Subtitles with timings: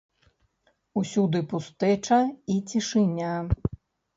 [1.01, 2.19] Усюды пустэча
[2.55, 3.35] і цішыня.